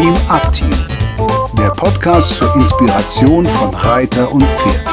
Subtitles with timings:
[0.00, 0.72] Dream Up Team,
[1.58, 4.88] der Podcast zur Inspiration von Reiter und Pferd.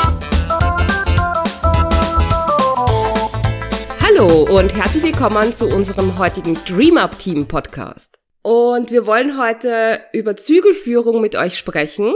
[4.02, 8.20] Hallo und herzlich willkommen zu unserem heutigen Dream Up Team Podcast.
[8.42, 12.14] Und wir wollen heute über Zügelführung mit euch sprechen.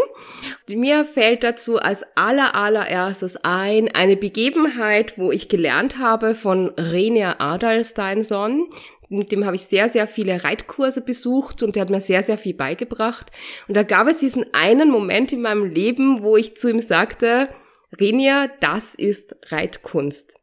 [0.70, 7.36] Mir fällt dazu als aller allererstes ein eine Begebenheit, wo ich gelernt habe von Renia
[7.40, 8.68] Adalsteinson
[9.12, 12.38] mit dem habe ich sehr, sehr viele Reitkurse besucht und der hat mir sehr, sehr
[12.38, 13.32] viel beigebracht.
[13.68, 17.50] Und da gab es diesen einen Moment in meinem Leben, wo ich zu ihm sagte,
[18.00, 20.38] Renia, das ist Reitkunst.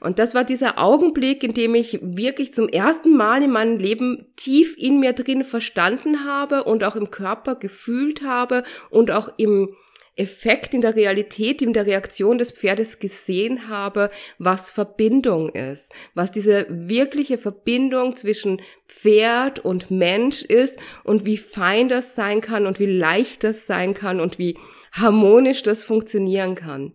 [0.00, 4.26] Und das war dieser Augenblick, in dem ich wirklich zum ersten Mal in meinem Leben
[4.36, 9.74] tief in mir drin verstanden habe und auch im Körper gefühlt habe und auch im
[10.16, 16.30] Effekt in der Realität, in der Reaktion des Pferdes gesehen habe, was Verbindung ist, was
[16.30, 22.78] diese wirkliche Verbindung zwischen Pferd und Mensch ist und wie fein das sein kann und
[22.78, 24.56] wie leicht das sein kann und wie
[24.92, 26.94] harmonisch das funktionieren kann.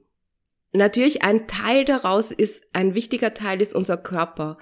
[0.71, 4.59] Natürlich ein Teil daraus ist, ein wichtiger Teil ist unser Körper.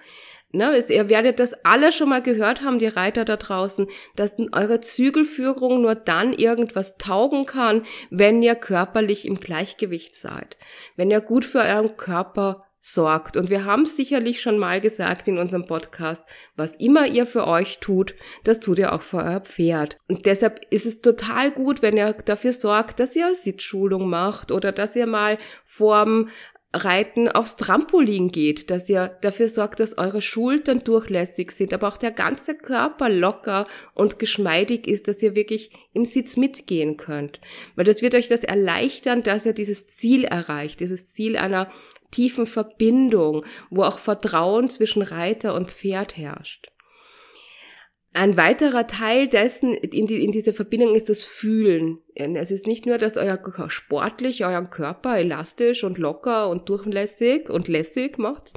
[0.52, 4.80] Ne, ihr werdet das alle schon mal gehört haben, die Reiter da draußen, dass eure
[4.80, 10.56] Zügelführung nur dann irgendwas taugen kann, wenn ihr körperlich im Gleichgewicht seid.
[10.96, 13.36] Wenn ihr gut für euren Körper sorgt.
[13.36, 16.24] Und wir haben sicherlich schon mal gesagt in unserem Podcast,
[16.56, 19.98] was immer ihr für euch tut, das tut ihr auch für euer Pferd.
[20.08, 24.72] Und deshalb ist es total gut, wenn ihr dafür sorgt, dass ihr Sitzschulung macht oder
[24.72, 26.30] dass ihr mal vorm
[26.74, 31.98] Reiten aufs Trampolin geht, dass ihr dafür sorgt, dass eure Schultern durchlässig sind, aber auch
[31.98, 37.40] der ganze Körper locker und geschmeidig ist, dass ihr wirklich im Sitz mitgehen könnt.
[37.76, 41.72] Weil das wird euch das erleichtern, dass ihr dieses Ziel erreicht, dieses Ziel einer
[42.12, 46.72] tiefen Verbindung, wo auch Vertrauen zwischen Reiter und Pferd herrscht.
[48.14, 52.00] Ein weiterer Teil dessen in, die, in dieser Verbindung ist das Fühlen.
[52.16, 57.68] Es ist nicht nur, dass euer sportlich euren Körper elastisch und locker und durchlässig und
[57.68, 58.54] lässig macht,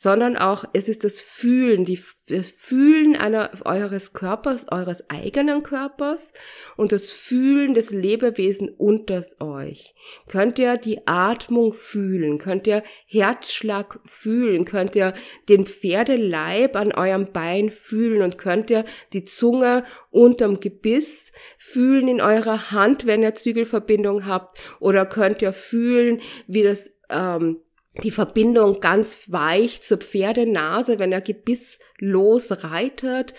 [0.00, 1.98] sondern auch es ist das Fühlen, die,
[2.28, 6.32] das Fühlen einer, eures Körpers, eures eigenen Körpers
[6.76, 9.96] und das Fühlen des Lebewesen unter euch.
[10.28, 12.38] Könnt ihr die Atmung fühlen?
[12.38, 14.64] Könnt ihr Herzschlag fühlen?
[14.64, 15.14] Könnt ihr
[15.48, 22.20] den Pferdeleib an eurem Bein fühlen und könnt ihr die Zunge unterm Gebiss fühlen in
[22.20, 24.60] eurer Hand, wenn ihr Zügelverbindung habt?
[24.78, 27.62] Oder könnt ihr fühlen, wie das ähm,
[28.02, 33.34] die Verbindung ganz weich zur Pferdenase, wenn er gebisslos reitet,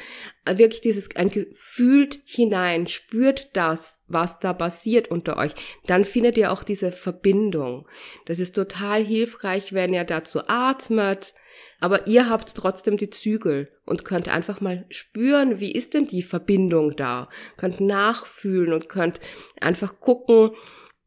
[0.46, 5.54] äh, wirklich dieses ein gefühlt hinein, spürt das, was da passiert unter euch,
[5.86, 7.88] dann findet ihr auch diese Verbindung.
[8.26, 11.34] Das ist total hilfreich, wenn ihr dazu atmet,
[11.80, 16.24] aber ihr habt trotzdem die Zügel und könnt einfach mal spüren, wie ist denn die
[16.24, 19.22] Verbindung da, könnt nachfühlen und könnt
[19.62, 20.52] einfach gucken,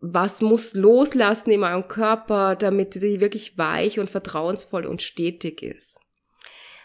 [0.03, 6.01] was muss loslassen in eurem Körper, damit sie wirklich weich und vertrauensvoll und stetig ist.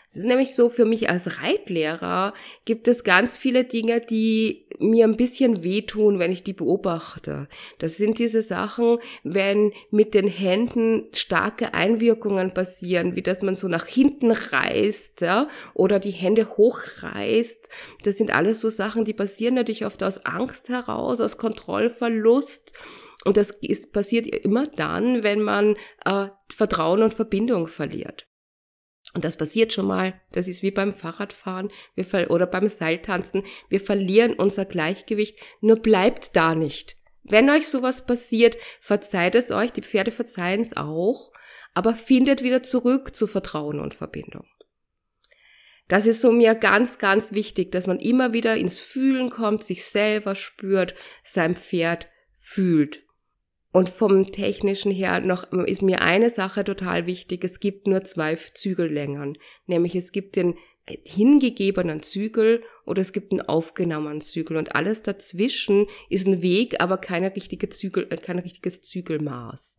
[0.10, 2.34] Es ist nämlich so, für mich als Reitlehrer
[2.64, 7.50] gibt es ganz viele Dinge, die mir ein bisschen wehtun, wenn ich die beobachte.
[7.80, 13.68] Das sind diese Sachen, wenn mit den Händen starke Einwirkungen passieren, wie dass man so
[13.68, 17.68] nach hinten reißt, ja, oder die Hände hochreißt.
[18.04, 22.74] Das sind alles so Sachen, die passieren natürlich oft aus Angst heraus, aus Kontrollverlust
[23.28, 28.26] und das ist, passiert immer dann, wenn man äh, Vertrauen und Verbindung verliert.
[29.14, 31.70] Und das passiert schon mal, das ist wie beim Fahrradfahren
[32.30, 33.44] oder beim Seiltanzen.
[33.68, 36.96] Wir verlieren unser Gleichgewicht, nur bleibt da nicht.
[37.24, 41.34] Wenn euch sowas passiert, verzeiht es euch, die Pferde verzeihen es auch,
[41.74, 44.46] aber findet wieder zurück zu Vertrauen und Verbindung.
[45.90, 49.84] Das ist so mir ganz, ganz wichtig, dass man immer wieder ins Fühlen kommt, sich
[49.84, 53.07] selber spürt, sein Pferd fühlt.
[53.78, 57.44] Und vom technischen her noch ist mir eine Sache total wichtig.
[57.44, 59.38] Es gibt nur zwei Zügellängen.
[59.68, 60.56] Nämlich es gibt den
[61.06, 64.58] hingegebenen Zügel oder es gibt einen aufgenommenen Zügel.
[64.58, 69.78] Und alles dazwischen ist ein Weg, aber keine richtige Zügel, äh, kein richtiges Zügelmaß.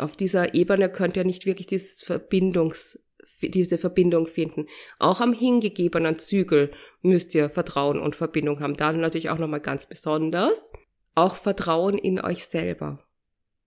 [0.00, 2.98] Auf dieser Ebene könnt ihr nicht wirklich dieses Verbindungs,
[3.40, 4.66] diese Verbindung finden.
[4.98, 8.76] Auch am hingegebenen Zügel müsst ihr Vertrauen und Verbindung haben.
[8.76, 10.72] Da natürlich auch nochmal ganz besonders.
[11.14, 13.05] Auch Vertrauen in euch selber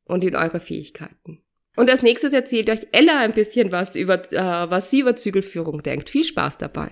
[0.09, 1.41] und in eure Fähigkeiten.
[1.75, 5.81] Und als nächstes erzählt euch Ella ein bisschen was über, äh, was sie über Zügelführung
[5.81, 6.09] denkt.
[6.09, 6.91] Viel Spaß dabei.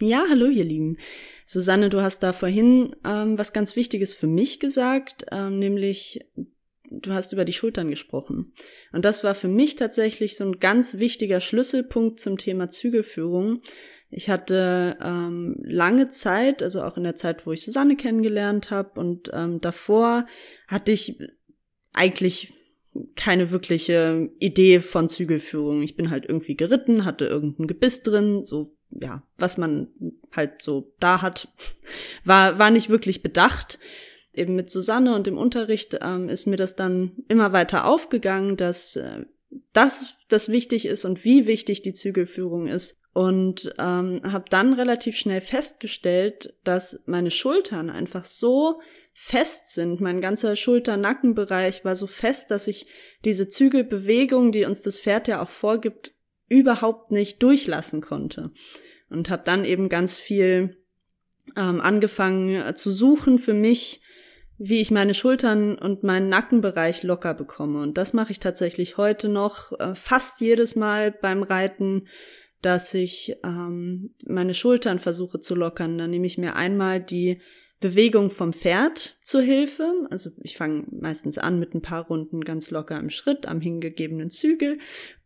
[0.00, 0.96] Ja, hallo ihr Lieben.
[1.44, 6.20] Susanne, du hast da vorhin ähm, was ganz Wichtiges für mich gesagt, ähm, nämlich
[6.90, 8.52] du hast über die Schultern gesprochen.
[8.92, 13.60] Und das war für mich tatsächlich so ein ganz wichtiger Schlüsselpunkt zum Thema Zügelführung,
[14.10, 18.98] Ich hatte ähm, lange Zeit, also auch in der Zeit, wo ich Susanne kennengelernt habe
[18.98, 20.26] und ähm, davor
[20.66, 21.18] hatte ich
[21.98, 22.54] eigentlich
[23.16, 25.82] keine wirkliche Idee von Zügelführung.
[25.82, 29.88] Ich bin halt irgendwie geritten, hatte irgendein Gebiss drin, so ja, was man
[30.32, 31.48] halt so da hat,
[32.24, 33.78] war war nicht wirklich bedacht.
[34.32, 38.96] Eben mit Susanne und dem Unterricht ähm, ist mir das dann immer weiter aufgegangen, dass
[38.96, 39.24] äh,
[39.72, 45.16] das das wichtig ist und wie wichtig die Zügelführung ist und ähm, habe dann relativ
[45.16, 48.80] schnell festgestellt, dass meine Schultern einfach so
[49.20, 50.00] fest sind.
[50.00, 52.86] Mein ganzer Schulter-Nackenbereich war so fest, dass ich
[53.24, 56.14] diese Zügelbewegung, die uns das Pferd ja auch vorgibt,
[56.48, 58.52] überhaupt nicht durchlassen konnte.
[59.10, 60.76] Und habe dann eben ganz viel
[61.56, 64.02] ähm, angefangen äh, zu suchen für mich,
[64.56, 67.82] wie ich meine Schultern und meinen Nackenbereich locker bekomme.
[67.82, 72.06] Und das mache ich tatsächlich heute noch äh, fast jedes Mal beim Reiten
[72.60, 75.96] dass ich ähm, meine Schultern versuche zu lockern.
[75.96, 77.40] Dann nehme ich mir einmal die
[77.80, 80.06] Bewegung vom Pferd zur Hilfe.
[80.10, 84.30] Also ich fange meistens an mit ein paar Runden ganz locker im Schritt am hingegebenen
[84.30, 84.78] Zügel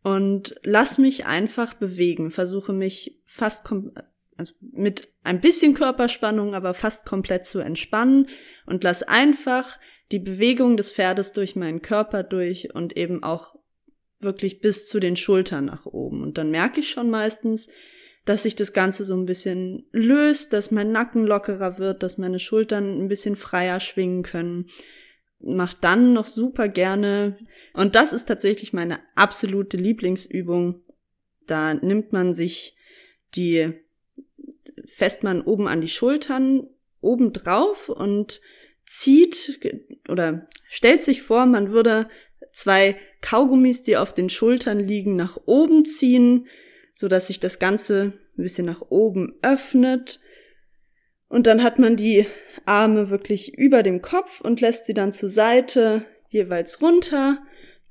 [0.02, 2.30] und lass mich einfach bewegen.
[2.30, 3.64] Versuche mich fast
[4.36, 8.28] also mit ein bisschen Körperspannung, aber fast komplett zu entspannen
[8.66, 9.78] und lass einfach
[10.10, 13.56] die Bewegung des Pferdes durch meinen Körper durch und eben auch
[14.20, 16.22] wirklich bis zu den Schultern nach oben.
[16.22, 17.68] Und dann merke ich schon meistens,
[18.24, 22.38] dass sich das Ganze so ein bisschen löst, dass mein Nacken lockerer wird, dass meine
[22.38, 24.70] Schultern ein bisschen freier schwingen können.
[25.40, 27.36] Mach dann noch super gerne.
[27.74, 30.82] Und das ist tatsächlich meine absolute Lieblingsübung.
[31.46, 32.76] Da nimmt man sich
[33.34, 33.72] die,
[34.84, 36.68] fest man oben an die Schultern,
[37.00, 38.40] oben drauf und
[38.86, 39.58] zieht
[40.08, 42.08] oder stellt sich vor, man würde
[42.52, 46.46] zwei Kaugummis, die auf den Schultern liegen, nach oben ziehen,
[46.92, 50.20] so dass sich das Ganze ein bisschen nach oben öffnet.
[51.28, 52.26] Und dann hat man die
[52.66, 57.38] Arme wirklich über dem Kopf und lässt sie dann zur Seite jeweils runter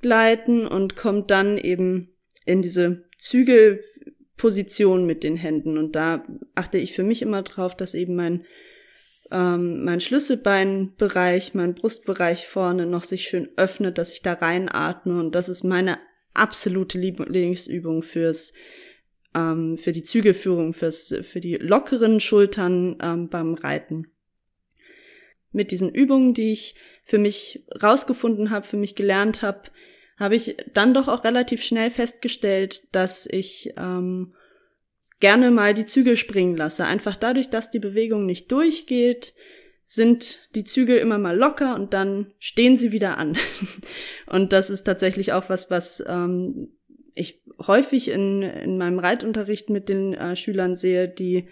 [0.00, 2.08] gleiten und kommt dann eben
[2.44, 5.78] in diese Zügelposition mit den Händen.
[5.78, 8.44] Und da achte ich für mich immer drauf, dass eben mein
[9.30, 15.34] ähm, mein Schlüsselbeinbereich, mein Brustbereich vorne noch sich schön öffnet, dass ich da reinatme und
[15.34, 15.98] das ist meine
[16.34, 18.52] absolute Lieblingsübung fürs
[19.34, 24.08] ähm, für die Zügelführung, fürs für die lockeren Schultern ähm, beim Reiten.
[25.52, 26.74] Mit diesen Übungen, die ich
[27.04, 29.62] für mich rausgefunden habe, für mich gelernt habe,
[30.18, 34.34] habe ich dann doch auch relativ schnell festgestellt, dass ich ähm,
[35.20, 36.84] gerne mal die Zügel springen lasse.
[36.84, 39.34] Einfach dadurch, dass die Bewegung nicht durchgeht,
[39.86, 43.36] sind die Zügel immer mal locker und dann stehen sie wieder an.
[44.26, 46.72] und das ist tatsächlich auch was, was ähm,
[47.14, 51.48] ich häufig in, in meinem Reitunterricht mit den äh, Schülern sehe, die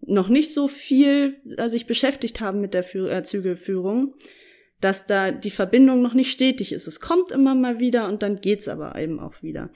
[0.00, 4.14] noch nicht so viel äh, sich beschäftigt haben mit der Fü äh, Zügelführung,
[4.80, 6.86] dass da die Verbindung noch nicht stetig ist.
[6.86, 9.70] Es kommt immer mal wieder und dann geht's aber eben auch wieder.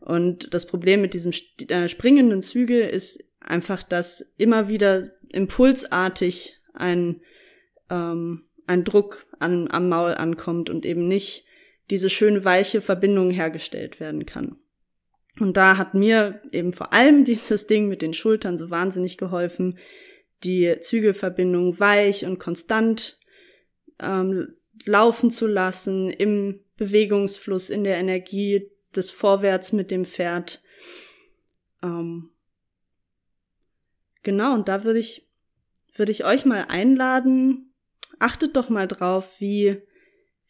[0.00, 1.32] Und das Problem mit diesem
[1.68, 7.20] äh, springenden Zügel ist einfach, dass immer wieder impulsartig ein,
[7.90, 11.44] ähm, ein Druck an, am Maul ankommt und eben nicht
[11.90, 14.56] diese schöne weiche Verbindung hergestellt werden kann.
[15.38, 19.78] Und da hat mir eben vor allem dieses Ding mit den Schultern so wahnsinnig geholfen,
[20.44, 23.18] die Zügelverbindung weich und konstant
[23.98, 30.62] ähm, laufen zu lassen im Bewegungsfluss, in der Energie des Vorwärts mit dem Pferd.
[31.82, 32.30] Ähm,
[34.22, 35.26] genau, und da würde ich,
[35.94, 37.72] würde ich euch mal einladen,
[38.18, 39.80] achtet doch mal drauf, wie,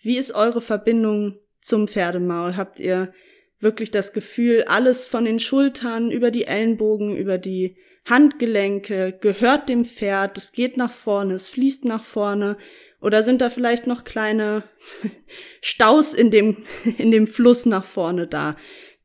[0.01, 2.57] wie ist eure Verbindung zum Pferdemaul?
[2.57, 3.13] Habt ihr
[3.61, 9.85] wirklich das Gefühl, alles von den Schultern über die Ellenbogen, über die Handgelenke gehört dem
[9.85, 12.57] Pferd, es geht nach vorne, es fließt nach vorne
[13.01, 14.65] oder sind da vielleicht noch kleine
[15.61, 16.65] Staus in dem,
[16.99, 18.57] in dem Fluss nach vorne da?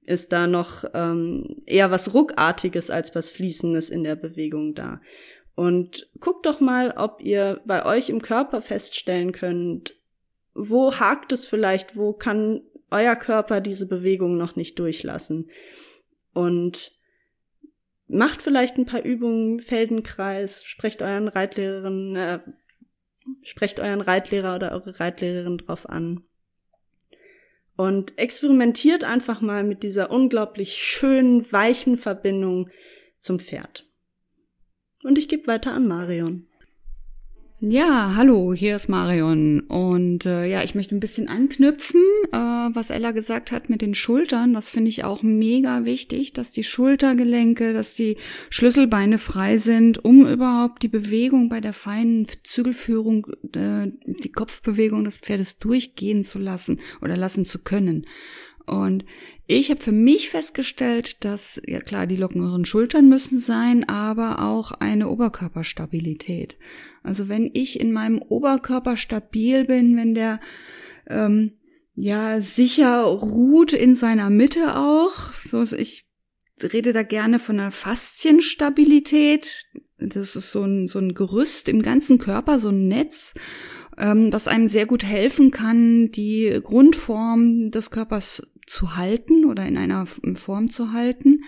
[0.03, 4.99] Ist da noch ähm, eher was Ruckartiges als was Fließendes in der Bewegung da?
[5.55, 9.95] Und guckt doch mal, ob ihr bei euch im Körper feststellen könnt,
[10.53, 12.61] wo hakt es vielleicht, wo kann
[12.91, 15.49] euer Körper diese Bewegung noch nicht durchlassen.
[16.33, 16.91] Und
[18.07, 22.39] macht vielleicht ein paar Übungen, Feldenkreis, sprecht euren Reitlehrerin, äh,
[23.43, 26.23] Sprecht euren Reitlehrer oder eure Reitlehrerin drauf an.
[27.75, 32.69] Und experimentiert einfach mal mit dieser unglaublich schönen, weichen Verbindung
[33.19, 33.87] zum Pferd.
[35.03, 36.47] Und ich gebe weiter an Marion.
[37.59, 42.89] Ja, hallo, hier ist Marion und äh, ja, ich möchte ein bisschen anknüpfen, äh, was
[42.89, 44.53] Ella gesagt hat mit den Schultern.
[44.53, 48.17] Das finde ich auch mega wichtig, dass die Schultergelenke, dass die
[48.49, 55.17] Schlüsselbeine frei sind, um überhaupt die Bewegung bei der feinen Zügelführung, äh, die Kopfbewegung des
[55.17, 58.07] Pferdes durchgehen zu lassen oder lassen zu können.
[58.65, 59.05] Und
[59.47, 64.71] ich habe für mich festgestellt, dass, ja klar, die lockeren Schultern müssen sein, aber auch
[64.71, 66.57] eine Oberkörperstabilität.
[67.03, 70.39] Also wenn ich in meinem Oberkörper stabil bin, wenn der
[71.07, 71.53] ähm,
[71.93, 76.07] ja sicher ruht in seiner Mitte auch, so ich
[76.61, 79.65] rede da gerne von einer Faszienstabilität.
[79.97, 83.33] Das ist so ein, so ein Gerüst im ganzen Körper, so ein Netz,
[83.97, 89.77] ähm, das einem sehr gut helfen kann, die Grundform des Körpers zu halten oder in
[89.77, 91.43] einer Form zu halten.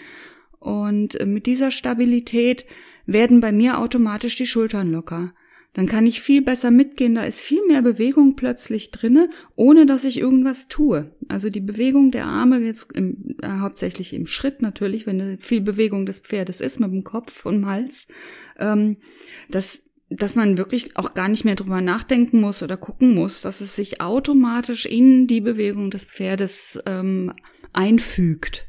[0.59, 2.65] Und äh, mit dieser Stabilität
[3.05, 5.33] werden bei mir automatisch die Schultern locker.
[5.73, 10.03] Dann kann ich viel besser mitgehen, da ist viel mehr Bewegung plötzlich drinne, ohne dass
[10.03, 11.11] ich irgendwas tue.
[11.29, 16.05] Also die Bewegung der Arme jetzt im, äh, hauptsächlich im Schritt natürlich, wenn viel Bewegung
[16.05, 18.07] des Pferdes ist mit dem Kopf und dem Hals,
[18.59, 18.97] ähm,
[19.49, 23.61] das dass man wirklich auch gar nicht mehr drüber nachdenken muss oder gucken muss, dass
[23.61, 27.33] es sich automatisch in die Bewegung des Pferdes ähm,
[27.71, 28.67] einfügt.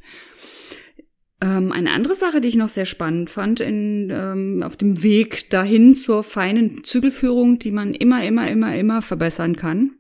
[1.45, 5.51] Ähm, eine andere Sache, die ich noch sehr spannend fand, in, ähm, auf dem Weg
[5.51, 9.91] dahin zur feinen Zügelführung, die man immer, immer, immer, immer verbessern kann,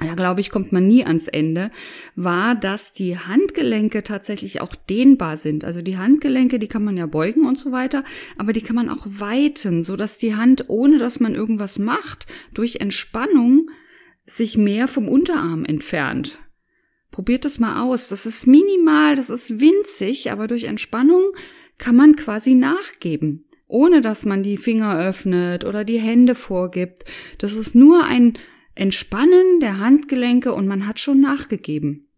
[0.00, 1.70] da glaube ich, kommt man nie ans Ende,
[2.16, 5.62] war, dass die Handgelenke tatsächlich auch dehnbar sind.
[5.62, 8.02] Also die Handgelenke, die kann man ja beugen und so weiter,
[8.38, 12.26] aber die kann man auch weiten, so dass die Hand, ohne dass man irgendwas macht,
[12.54, 13.66] durch Entspannung
[14.24, 16.38] sich mehr vom Unterarm entfernt.
[17.10, 18.08] Probiert es mal aus.
[18.08, 21.32] Das ist minimal, das ist winzig, aber durch Entspannung
[21.78, 27.04] kann man quasi nachgeben ohne dass man die Finger öffnet oder die Hände vorgibt.
[27.36, 28.38] Das ist nur ein
[28.74, 32.08] Entspannen der Handgelenke und man hat schon nachgegeben.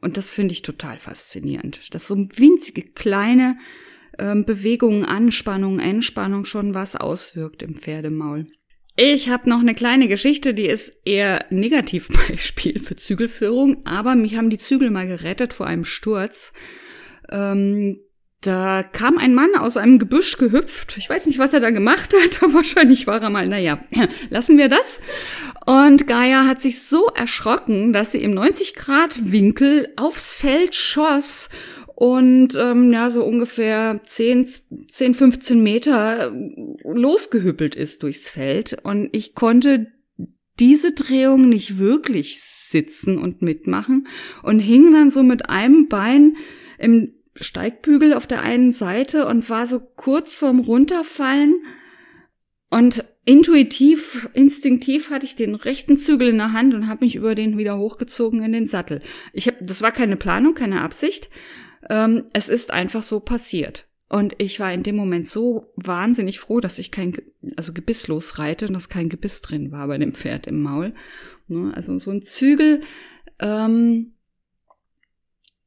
[0.00, 3.58] Und das finde ich total faszinierend, dass so winzige kleine
[4.18, 8.46] ähm, Bewegungen, Anspannung, Entspannung schon was auswirkt im Pferdemaul.
[9.00, 14.50] Ich habe noch eine kleine Geschichte, die ist eher Negativbeispiel für Zügelführung, aber mich haben
[14.50, 16.52] die Zügel mal gerettet vor einem Sturz.
[17.30, 18.00] Ähm,
[18.40, 20.96] da kam ein Mann aus einem Gebüsch gehüpft.
[20.96, 23.78] Ich weiß nicht, was er da gemacht hat, aber wahrscheinlich war er mal, naja,
[24.30, 24.98] lassen wir das.
[25.64, 31.50] Und Gaia hat sich so erschrocken, dass sie im 90-Grad-Winkel aufs Feld schoss
[32.00, 34.46] und ähm, ja, so ungefähr 10,
[34.86, 36.32] 10, 15 Meter
[36.84, 38.78] losgehüppelt ist durchs Feld.
[38.84, 39.88] Und ich konnte
[40.60, 44.06] diese Drehung nicht wirklich sitzen und mitmachen
[44.44, 46.36] und hing dann so mit einem Bein
[46.78, 51.64] im Steigbügel auf der einen Seite und war so kurz vorm Runterfallen
[52.70, 57.34] und intuitiv, instinktiv hatte ich den rechten Zügel in der Hand und habe mich über
[57.34, 59.02] den wieder hochgezogen in den Sattel.
[59.32, 61.28] Ich habe, das war keine Planung, keine Absicht.
[61.88, 63.86] Ähm, es ist einfach so passiert.
[64.08, 67.16] Und ich war in dem Moment so wahnsinnig froh, dass ich kein,
[67.56, 70.94] also gebisslos reite und dass kein Gebiss drin war bei dem Pferd im Maul.
[71.46, 72.82] Ne, also so ein Zügel,
[73.38, 74.14] ähm,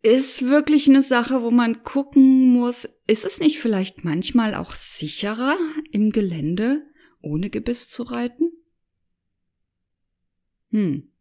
[0.04, 5.58] ist wirklich eine Sache, wo man gucken muss, ist es nicht vielleicht manchmal auch sicherer
[5.92, 6.82] im Gelände
[7.22, 8.52] ohne Gebiss zu reiten?
[10.72, 11.12] Hm.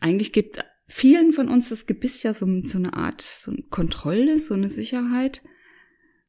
[0.00, 4.38] Eigentlich gibt vielen von uns das Gebiss ja so, so eine Art so eine Kontrolle,
[4.38, 5.42] so eine Sicherheit.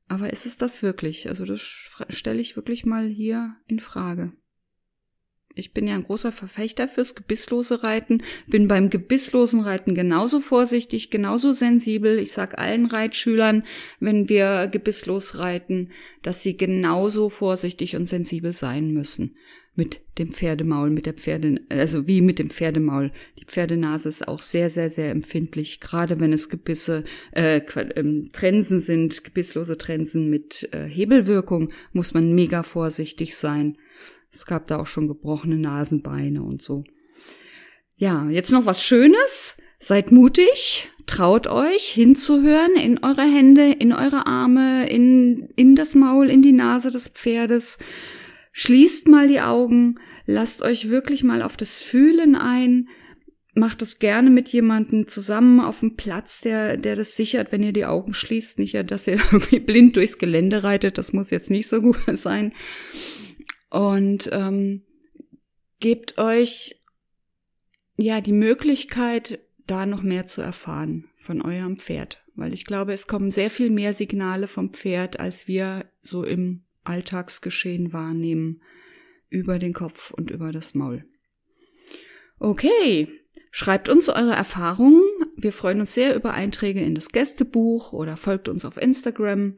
[0.07, 1.29] Aber ist es das wirklich?
[1.29, 1.61] Also das
[2.09, 4.33] stelle ich wirklich mal hier in Frage.
[5.55, 11.09] Ich bin ja ein großer Verfechter fürs gebisslose Reiten, bin beim gebisslosen Reiten genauso vorsichtig,
[11.09, 12.19] genauso sensibel.
[12.19, 13.65] Ich sag allen Reitschülern,
[13.99, 15.91] wenn wir gebisslos reiten,
[16.21, 19.35] dass sie genauso vorsichtig und sensibel sein müssen
[19.75, 23.11] mit dem Pferdemaul, mit der Pferde, also wie mit dem Pferdemaul.
[23.39, 27.61] Die Pferdenase ist auch sehr, sehr, sehr empfindlich, gerade wenn es Gebisse, äh,
[27.95, 33.77] ähm, Trensen sind, gebisslose Trensen mit äh, Hebelwirkung, muss man mega vorsichtig sein.
[34.33, 36.83] Es gab da auch schon gebrochene Nasenbeine und so.
[37.95, 39.55] Ja, jetzt noch was Schönes.
[39.83, 46.29] Seid mutig, traut euch hinzuhören in eure Hände, in eure Arme, in, in das Maul,
[46.29, 47.79] in die Nase des Pferdes.
[48.51, 52.89] Schließt mal die Augen, lasst euch wirklich mal auf das Fühlen ein.
[53.53, 57.73] Macht das gerne mit jemandem zusammen auf dem Platz, der, der das sichert, wenn ihr
[57.73, 58.59] die Augen schließt.
[58.59, 62.53] Nicht, dass ihr irgendwie blind durchs Gelände reitet, das muss jetzt nicht so gut sein
[63.71, 64.83] und ähm,
[65.79, 66.75] gebt euch
[67.97, 73.07] ja die Möglichkeit, da noch mehr zu erfahren von eurem Pferd, weil ich glaube, es
[73.07, 78.61] kommen sehr viel mehr Signale vom Pferd, als wir so im Alltagsgeschehen wahrnehmen.
[79.29, 81.05] über den Kopf und über das Maul.
[82.37, 83.07] Okay,
[83.49, 85.01] schreibt uns eure Erfahrungen.
[85.37, 89.55] Wir freuen uns sehr über Einträge in das Gästebuch oder folgt uns auf Instagram.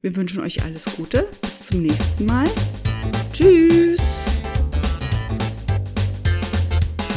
[0.00, 1.28] Wir wünschen euch alles Gute.
[1.42, 2.48] Bis zum nächsten Mal.
[3.32, 4.00] Tschüss.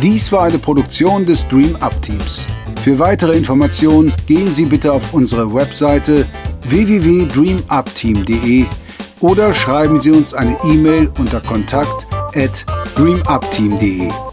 [0.02, 2.48] Dies war eine Produktion des Dream Up Teams.
[2.84, 6.26] Für weitere Informationen gehen Sie bitte auf unsere Webseite
[6.64, 8.66] www.dreamupteam.de
[9.22, 14.31] oder schreiben Sie uns eine E-Mail unter kontakt at dreamupteam.de.